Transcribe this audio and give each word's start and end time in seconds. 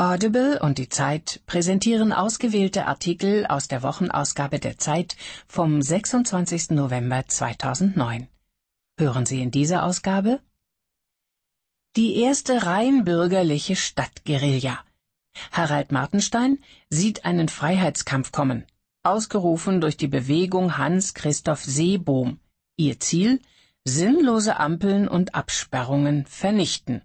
Audible 0.00 0.60
und 0.60 0.78
die 0.78 0.88
Zeit 0.88 1.40
präsentieren 1.46 2.12
ausgewählte 2.12 2.86
Artikel 2.86 3.46
aus 3.46 3.66
der 3.66 3.82
Wochenausgabe 3.82 4.60
der 4.60 4.78
Zeit 4.78 5.16
vom 5.48 5.82
26. 5.82 6.70
November 6.70 7.26
2009. 7.26 8.28
Hören 8.96 9.26
Sie 9.26 9.42
in 9.42 9.50
dieser 9.50 9.82
Ausgabe 9.82 10.38
Die 11.96 12.14
erste 12.20 12.64
rein 12.64 13.04
bürgerliche 13.04 13.74
Stadtguerilla. 13.74 14.78
Harald 15.50 15.90
Martenstein 15.90 16.58
sieht 16.90 17.24
einen 17.24 17.48
Freiheitskampf 17.48 18.30
kommen, 18.30 18.66
ausgerufen 19.02 19.80
durch 19.80 19.96
die 19.96 20.06
Bewegung 20.06 20.78
Hans 20.78 21.12
Christoph 21.14 21.64
Seebohm. 21.64 22.38
Ihr 22.76 23.00
Ziel 23.00 23.40
sinnlose 23.82 24.60
Ampeln 24.60 25.08
und 25.08 25.34
Absperrungen 25.34 26.24
vernichten. 26.24 27.02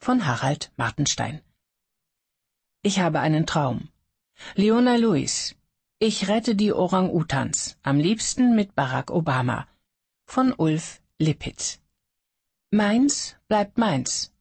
Von 0.00 0.26
Harald 0.26 0.72
Martenstein 0.76 1.42
ich 2.88 3.00
habe 3.00 3.20
einen 3.20 3.44
Traum. 3.44 3.78
Leona 4.54 4.96
Lewis. 4.96 5.54
Ich 5.98 6.28
rette 6.28 6.54
die 6.54 6.72
Orang-Utans, 6.72 7.76
am 7.82 7.98
liebsten 7.98 8.56
mit 8.56 8.74
Barack 8.74 9.10
Obama. 9.10 9.58
Von 10.26 10.54
Ulf 10.64 11.02
Lippitz. 11.18 11.80
Meins 12.70 13.36
bleibt 13.46 13.76
meins. 13.76 14.32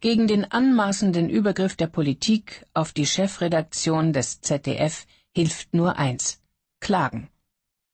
Gegen 0.00 0.26
den 0.26 0.44
anmaßenden 0.44 1.30
Übergriff 1.30 1.74
der 1.76 1.86
Politik 1.86 2.66
auf 2.74 2.92
die 2.92 3.06
Chefredaktion 3.06 4.12
des 4.12 4.42
ZDF 4.42 5.06
hilft 5.34 5.72
nur 5.72 5.96
eins. 5.96 6.42
Klagen. 6.80 7.30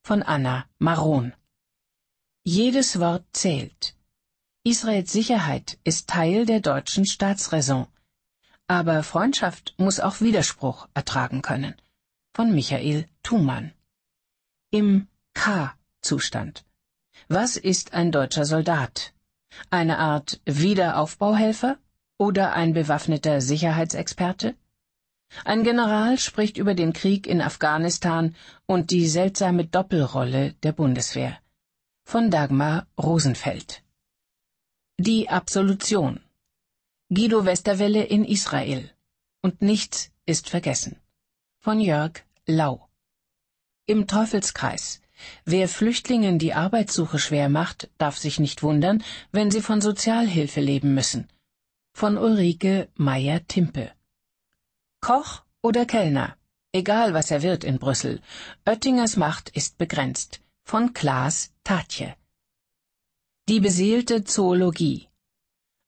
Von 0.03 0.25
Anna 0.25 0.67
Maron. 0.79 1.33
Jedes 2.43 2.98
Wort 2.98 3.25
zählt. 3.33 3.95
Israels 4.65 5.12
Sicherheit 5.12 5.79
ist 5.84 6.09
Teil 6.09 6.45
der 6.45 6.61
deutschen 6.61 7.07
Staatsräson. 7.07 7.87
Aber 8.79 9.03
Freundschaft 9.03 9.75
muss 9.77 10.01
auch 10.01 10.23
Widerspruch 10.23 10.89
ertragen 10.95 11.43
können. 11.43 11.75
Von 12.33 12.55
Michael 12.55 13.07
Thumann. 13.23 13.73
Im 14.70 15.09
K-Zustand. 15.34 16.65
Was 17.28 17.59
ist 17.59 17.93
ein 17.93 18.11
deutscher 18.12 18.47
Soldat? 18.47 19.12
Eine 19.69 19.98
Art 19.98 20.41
Wiederaufbauhelfer 20.47 21.77
oder 22.17 22.55
ein 22.55 22.73
bewaffneter 22.73 23.43
Sicherheitsexperte? 23.43 24.55
Ein 25.45 25.65
General 25.65 26.17
spricht 26.17 26.56
über 26.56 26.75
den 26.75 26.95
Krieg 26.95 27.27
in 27.27 27.43
Afghanistan 27.43 28.34
und 28.65 28.91
die 28.91 29.06
seltsame 29.06 29.67
Doppelrolle 29.67 30.55
der 30.62 30.73
Bundeswehr. 30.73 31.37
Von 32.05 32.31
Dagmar 32.31 32.87
Rosenfeld. 32.98 33.83
Die 34.98 35.28
Absolution. 35.28 36.20
Guido 37.15 37.45
Westerwelle 37.45 38.05
in 38.05 38.25
Israel. 38.25 38.91
Und 39.43 39.61
nichts 39.61 40.11
ist 40.25 40.49
vergessen. 40.49 40.97
Von 41.59 41.79
Jörg 41.79 42.25
Lau. 42.47 42.89
Im 43.85 44.07
Teufelskreis. 44.07 45.03
Wer 45.45 45.69
Flüchtlingen 45.69 46.39
die 46.39 46.55
Arbeitssuche 46.55 47.19
schwer 47.19 47.51
macht, 47.51 47.91
darf 47.99 48.17
sich 48.17 48.41
nicht 48.41 48.63
wundern, 48.63 49.05
wenn 49.31 49.51
sie 49.51 49.61
von 49.61 49.83
Sozialhilfe 49.83 50.63
leben 50.63 50.95
müssen. 50.95 51.29
Von 51.93 52.17
Ulrike 52.17 52.89
Meyer-Timpe. 52.95 53.93
Koch 55.03 55.43
oder 55.61 55.85
Kellner. 55.85 56.39
Egal 56.73 57.13
was 57.13 57.31
er 57.31 57.43
wird 57.43 57.63
in 57.63 57.79
Brüssel. 57.79 58.23
Oettingers 58.65 59.17
Macht 59.17 59.51
ist 59.51 59.77
begrenzt. 59.77 60.41
Von 60.65 60.95
Klaas 60.95 61.53
Tatje. 61.63 62.17
Die 63.51 63.61
beseelte 63.61 64.25
Zoologie. 64.25 65.12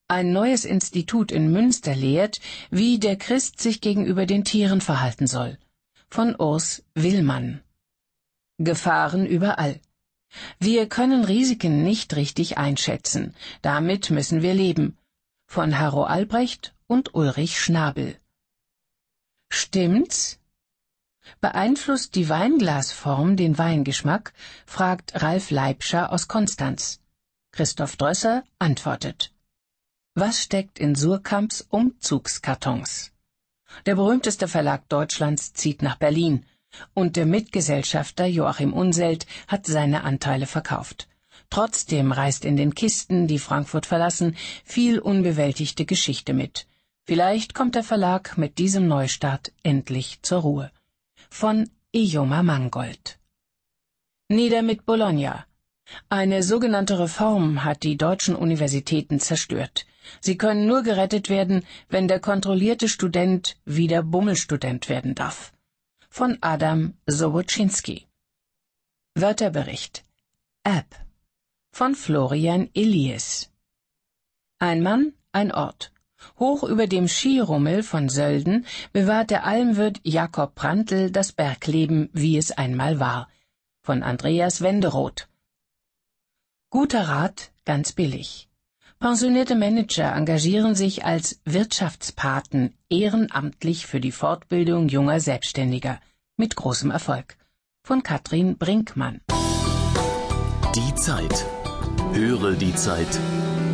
Ein 0.07 0.33
neues 0.33 0.67
Institut 0.67 1.33
in 1.33 1.51
Münster 1.51 1.95
lehrt, 1.95 2.39
wie 2.71 2.99
der 2.99 3.17
Christ 3.17 3.59
sich 3.61 3.81
gegenüber 3.81 4.27
den 4.27 4.45
Tieren 4.45 4.83
verhalten 4.83 5.27
soll. 5.27 5.59
Von 6.11 6.37
Urs 6.37 6.85
Willmann. 6.95 7.63
Gefahren 8.59 9.25
überall. 9.27 9.81
Wir 10.59 10.89
können 10.89 11.25
Risiken 11.25 11.83
nicht 11.83 12.15
richtig 12.17 12.59
einschätzen. 12.59 13.35
Damit 13.63 14.11
müssen 14.11 14.43
wir 14.43 14.53
leben. 14.53 14.99
Von 15.47 15.79
Harro 15.79 16.05
Albrecht 16.05 16.75
und 16.87 17.15
Ulrich 17.15 17.59
Schnabel. 17.59 18.19
Stimmt's? 19.51 20.39
Beeinflusst 21.41 22.15
die 22.15 22.29
Weinglasform 22.29 23.37
den 23.37 23.57
Weingeschmack? 23.57 24.35
fragt 24.67 25.23
Ralf 25.23 25.51
Leibscher 25.51 26.13
aus 26.13 26.29
Konstanz. 26.29 27.01
Christoph 27.53 27.97
Drösser 27.97 28.45
antwortet. 28.59 29.34
Was 30.17 30.41
steckt 30.41 30.79
in 30.79 30.95
Surkamps 30.95 31.67
Umzugskartons? 31.71 33.11
Der 33.85 33.97
berühmteste 33.97 34.47
Verlag 34.47 34.89
Deutschlands 34.89 35.55
zieht 35.55 35.83
nach 35.83 35.97
Berlin, 35.97 36.47
und 36.95 37.17
der 37.17 37.27
Mitgesellschafter 37.27 38.25
Joachim 38.25 38.73
Unselt 38.73 39.27
hat 39.49 39.67
seine 39.67 40.05
Anteile 40.05 40.47
verkauft. 40.47 41.09
Trotzdem 41.51 42.13
reist 42.13 42.45
in 42.45 42.57
den 42.57 42.77
Kisten, 42.77 43.27
die 43.27 43.41
Frankfurt 43.41 43.87
verlassen, 43.87 44.37
viel 44.65 45.01
unbewältigte 45.01 45.85
Geschichte 45.85 46.33
mit. 46.33 46.69
Vielleicht 47.03 47.55
kommt 47.55 47.75
der 47.75 47.83
Verlag 47.83 48.39
mit 48.39 48.59
diesem 48.59 48.87
Neustart 48.87 49.51
endlich 49.65 50.23
zur 50.23 50.43
Ruhe. 50.43 50.71
Von 51.29 51.69
Ioma 51.91 52.45
Mangold. 52.45 53.19
Nieder 54.29 54.63
mit 54.63 54.87
Bologna. 54.87 55.45
Eine 56.09 56.45
sogenannte 56.45 57.01
Reform 57.01 57.65
hat 57.65 57.83
die 57.83 57.97
deutschen 57.97 58.37
Universitäten 58.37 59.19
zerstört. 59.19 59.87
Sie 60.21 60.37
können 60.37 60.67
nur 60.67 60.83
gerettet 60.83 61.29
werden, 61.29 61.65
wenn 61.89 62.09
der 62.09 62.21
kontrollierte 62.21 62.89
Student 62.89 63.57
wieder 63.65 64.03
Bummelstudent 64.03 64.89
werden 64.89 65.15
darf. 65.15 65.53
Von 66.09 66.39
Adam 66.41 66.95
Soboczynski. 67.07 68.07
Wörterbericht. 69.15 70.05
App. 70.65 70.95
Von 71.73 71.95
Florian 71.95 72.71
Elias. 72.75 73.51
Ein 74.59 74.83
Mann, 74.83 75.13
ein 75.33 75.53
Ort. 75.53 75.93
Hoch 76.39 76.63
über 76.63 76.87
dem 76.87 77.07
Skirummel 77.09 77.83
von 77.83 78.09
Sölden 78.09 78.67
bewahrt 78.93 79.31
der 79.31 79.45
Almwirt 79.45 80.01
Jakob 80.05 80.55
Prantl 80.55 81.11
das 81.11 81.33
Bergleben, 81.33 82.09
wie 82.13 82.39
es 82.39 82.51
einmal 82.51 82.99
war. 83.01 83.29
Von 83.83 84.03
Andreas 84.03 84.63
Wenderoth. 84.63 85.29
Guter 86.71 87.09
Rat, 87.09 87.53
ganz 87.65 87.93
billig. 87.93 88.49
Pensionierte 89.05 89.55
Manager 89.55 90.17
engagieren 90.17 90.75
sich 90.75 91.05
als 91.05 91.39
Wirtschaftspaten 91.45 92.73
ehrenamtlich 92.89 93.85
für 93.85 94.01
die 94.01 94.13
Fortbildung 94.13 94.89
junger 94.89 95.21
Selbstständiger 95.21 96.01
mit 96.39 96.57
großem 96.57 96.91
Erfolg. 96.91 97.37
Von 97.83 98.03
Katrin 98.03 98.57
Brinkmann. 98.57 99.21
Die 100.75 100.95
Zeit. 100.95 101.45
Höre 102.15 102.53
die 102.53 102.75
Zeit. 102.75 103.21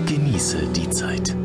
Genieße 0.07 0.67
die 0.73 0.91
Zeit. 0.91 1.37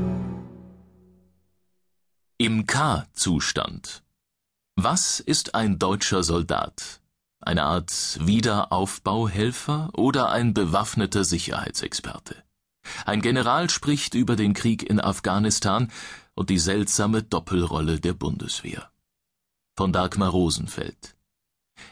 Im 2.39 2.65
K-Zustand. 2.65 4.01
Was 4.75 5.19
ist 5.19 5.53
ein 5.53 5.77
deutscher 5.77 6.23
Soldat? 6.23 7.01
Eine 7.39 7.61
Art 7.61 8.17
Wiederaufbauhelfer 8.19 9.91
oder 9.93 10.31
ein 10.31 10.55
bewaffneter 10.55 11.23
Sicherheitsexperte? 11.23 12.44
Ein 13.05 13.21
General 13.21 13.69
spricht 13.69 14.13
über 14.13 14.35
den 14.35 14.53
Krieg 14.53 14.83
in 14.83 14.99
Afghanistan 14.99 15.91
und 16.33 16.49
die 16.49 16.59
seltsame 16.59 17.23
Doppelrolle 17.23 17.99
der 17.99 18.13
Bundeswehr. 18.13 18.91
Von 19.75 19.93
Dagmar 19.93 20.29
Rosenfeld. 20.29 21.15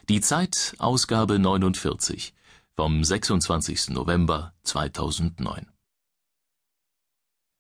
Die 0.09 0.21
Zeit, 0.21 0.75
Ausgabe 0.79 1.39
49, 1.39 2.33
vom 2.75 3.03
26. 3.03 3.89
November 3.89 4.53
2009. 4.63 5.67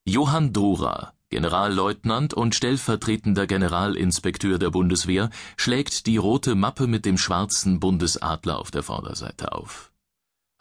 Johann 0.05 0.51
Dora, 0.51 1.13
Generalleutnant 1.29 2.33
und 2.33 2.55
stellvertretender 2.55 3.47
Generalinspekteur 3.47 4.59
der 4.59 4.69
Bundeswehr, 4.69 5.29
schlägt 5.55 6.05
die 6.05 6.17
rote 6.17 6.55
Mappe 6.55 6.87
mit 6.87 7.05
dem 7.05 7.17
schwarzen 7.17 7.79
Bundesadler 7.79 8.59
auf 8.59 8.69
der 8.69 8.83
Vorderseite 8.83 9.53
auf. 9.53 9.92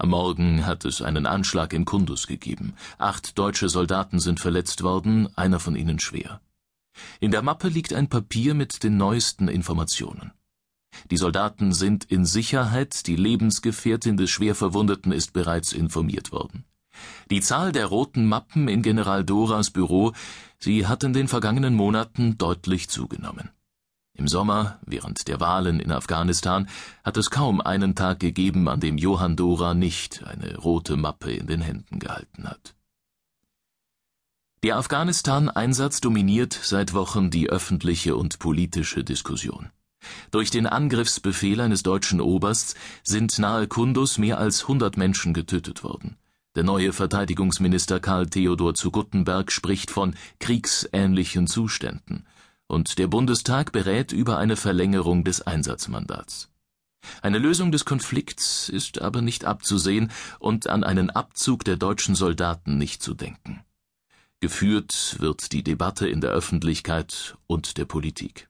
Am 0.02 0.08
Morgen 0.08 0.66
hat 0.66 0.84
es 0.84 1.00
einen 1.00 1.26
Anschlag 1.26 1.72
in 1.72 1.84
Kundus 1.84 2.26
gegeben. 2.26 2.74
Acht 2.98 3.38
deutsche 3.38 3.68
Soldaten 3.68 4.18
sind 4.18 4.40
verletzt 4.40 4.82
worden, 4.82 5.28
einer 5.36 5.60
von 5.60 5.76
ihnen 5.76 6.00
schwer. 6.00 6.40
In 7.20 7.30
der 7.30 7.42
Mappe 7.42 7.68
liegt 7.68 7.94
ein 7.94 8.08
Papier 8.08 8.54
mit 8.54 8.82
den 8.82 8.96
neuesten 8.96 9.46
Informationen. 9.46 10.32
Die 11.12 11.16
Soldaten 11.16 11.72
sind 11.72 12.02
in 12.02 12.24
Sicherheit, 12.24 13.06
die 13.06 13.14
Lebensgefährtin 13.14 14.16
des 14.16 14.28
Schwerverwundeten 14.28 15.12
ist 15.12 15.32
bereits 15.34 15.72
informiert 15.72 16.32
worden. 16.32 16.64
Die 17.30 17.40
Zahl 17.40 17.70
der 17.70 17.86
roten 17.86 18.26
Mappen 18.26 18.66
in 18.66 18.82
General 18.82 19.24
Doras 19.24 19.70
Büro, 19.70 20.14
sie 20.58 20.88
hat 20.88 21.04
in 21.04 21.12
den 21.12 21.28
vergangenen 21.28 21.74
Monaten 21.74 22.36
deutlich 22.38 22.88
zugenommen. 22.88 23.50
Im 24.14 24.28
Sommer, 24.28 24.78
während 24.84 25.26
der 25.28 25.40
Wahlen 25.40 25.80
in 25.80 25.90
Afghanistan, 25.90 26.68
hat 27.02 27.16
es 27.16 27.30
kaum 27.30 27.60
einen 27.60 27.94
Tag 27.94 28.20
gegeben, 28.20 28.68
an 28.68 28.80
dem 28.80 28.98
Johann 28.98 29.36
Dora 29.36 29.74
nicht 29.74 30.24
eine 30.24 30.56
rote 30.58 30.96
Mappe 30.96 31.32
in 31.32 31.46
den 31.46 31.62
Händen 31.62 31.98
gehalten 31.98 32.44
hat. 32.44 32.74
Der 34.62 34.76
Afghanistan-Einsatz 34.76 36.00
dominiert 36.00 36.52
seit 36.52 36.94
Wochen 36.94 37.30
die 37.30 37.48
öffentliche 37.48 38.14
und 38.14 38.38
politische 38.38 39.02
Diskussion. 39.02 39.70
Durch 40.30 40.50
den 40.50 40.66
Angriffsbefehl 40.66 41.60
eines 41.60 41.82
deutschen 41.82 42.20
Obersts 42.20 42.74
sind 43.02 43.38
nahe 43.38 43.66
Kundus 43.66 44.18
mehr 44.18 44.38
als 44.38 44.62
100 44.62 44.96
Menschen 44.96 45.34
getötet 45.34 45.82
worden. 45.82 46.16
Der 46.54 46.64
neue 46.64 46.92
Verteidigungsminister 46.92 47.98
Karl 47.98 48.26
Theodor 48.26 48.74
zu 48.74 48.90
Guttenberg 48.90 49.50
spricht 49.50 49.90
von 49.90 50.14
kriegsähnlichen 50.38 51.46
Zuständen, 51.46 52.26
und 52.72 52.98
der 52.98 53.06
Bundestag 53.06 53.70
berät 53.72 54.12
über 54.12 54.38
eine 54.38 54.56
Verlängerung 54.56 55.24
des 55.24 55.42
Einsatzmandats. 55.42 56.48
Eine 57.20 57.38
Lösung 57.38 57.70
des 57.70 57.84
Konflikts 57.84 58.70
ist 58.70 59.02
aber 59.02 59.20
nicht 59.20 59.44
abzusehen 59.44 60.10
und 60.38 60.68
an 60.68 60.82
einen 60.82 61.10
Abzug 61.10 61.64
der 61.64 61.76
deutschen 61.76 62.14
Soldaten 62.14 62.78
nicht 62.78 63.02
zu 63.02 63.12
denken. 63.12 63.62
Geführt 64.40 65.16
wird 65.18 65.52
die 65.52 65.62
Debatte 65.62 66.08
in 66.08 66.22
der 66.22 66.30
Öffentlichkeit 66.30 67.36
und 67.46 67.76
der 67.76 67.84
Politik. 67.84 68.48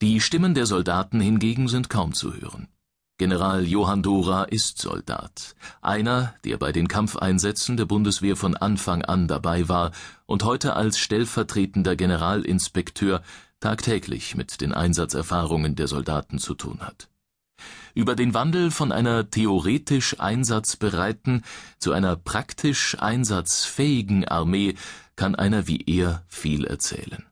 Die 0.00 0.20
Stimmen 0.20 0.54
der 0.54 0.66
Soldaten 0.66 1.20
hingegen 1.20 1.66
sind 1.66 1.90
kaum 1.90 2.14
zu 2.14 2.34
hören. 2.34 2.68
General 3.16 3.64
Johann 3.64 4.02
Dora 4.02 4.42
ist 4.42 4.78
Soldat, 4.78 5.54
einer, 5.82 6.34
der 6.44 6.56
bei 6.56 6.72
den 6.72 6.88
Kampfeinsätzen 6.88 7.76
der 7.76 7.84
Bundeswehr 7.84 8.34
von 8.34 8.56
Anfang 8.56 9.04
an 9.04 9.28
dabei 9.28 9.68
war 9.68 9.92
und 10.26 10.42
heute 10.42 10.74
als 10.74 10.98
stellvertretender 10.98 11.94
Generalinspekteur 11.94 13.22
tagtäglich 13.60 14.34
mit 14.34 14.60
den 14.60 14.72
Einsatzerfahrungen 14.74 15.76
der 15.76 15.86
Soldaten 15.86 16.40
zu 16.40 16.54
tun 16.54 16.80
hat. 16.80 17.08
Über 17.94 18.16
den 18.16 18.34
Wandel 18.34 18.72
von 18.72 18.90
einer 18.90 19.30
theoretisch 19.30 20.18
einsatzbereiten 20.18 21.44
zu 21.78 21.92
einer 21.92 22.16
praktisch 22.16 22.96
einsatzfähigen 22.98 24.26
Armee 24.26 24.74
kann 25.14 25.36
einer 25.36 25.68
wie 25.68 25.84
er 25.86 26.24
viel 26.26 26.64
erzählen. 26.64 27.24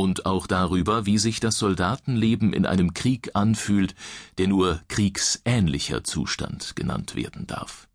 Und 0.00 0.24
auch 0.24 0.46
darüber, 0.46 1.04
wie 1.04 1.18
sich 1.18 1.40
das 1.40 1.58
Soldatenleben 1.58 2.54
in 2.54 2.64
einem 2.64 2.94
Krieg 2.94 3.32
anfühlt, 3.34 3.94
der 4.38 4.48
nur 4.48 4.80
kriegsähnlicher 4.88 6.04
Zustand 6.04 6.74
genannt 6.74 7.16
werden 7.16 7.46
darf. 7.46 7.86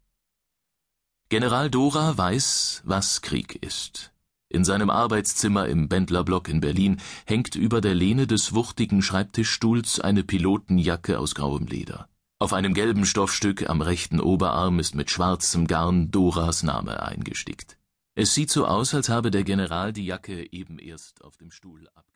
General 1.30 1.72
Dora 1.72 2.16
weiß, 2.16 2.84
was 2.86 3.24
Krieg 3.24 3.56
ist. 3.56 4.13
In 4.50 4.63
seinem 4.63 4.92
Arbeitszimmer 4.92 5.68
im 5.68 5.90
Bendlerblock 5.90 6.48
in 6.48 6.60
Berlin 6.62 7.02
hängt 7.25 7.56
über 7.56 7.81
der 7.81 7.96
Lehne 7.96 8.28
des 8.28 8.54
wuchtigen 8.54 9.01
Schreibtischstuhls 9.01 10.00
eine 10.00 10.24
Pilotenjacke 10.24 11.18
aus 11.18 11.34
grauem 11.34 11.66
Leder. 11.66 12.08
Auf 12.38 12.54
einem 12.54 12.75
gelben 12.75 13.08
Stoffstück 13.08 13.68
am 13.68 13.81
rechten 13.81 14.19
Oberarm 14.19 14.78
ist 14.78 14.94
mit 14.94 15.10
schwarzem 15.10 15.66
Garn 15.66 16.12
Doras 16.12 16.62
Name 16.62 17.01
eingestickt. 17.01 17.80
Es 18.18 18.34
sieht 18.34 18.50
so 18.50 18.66
aus, 18.66 18.94
als 18.94 19.10
habe 19.10 19.30
der 19.30 19.44
General 19.44 19.92
die 19.92 20.06
Jacke 20.06 20.52
eben 20.54 20.80
erst 20.80 21.22
auf 21.22 21.36
dem 21.36 21.52
Stuhl 21.52 21.90
abgelegt 21.96 22.15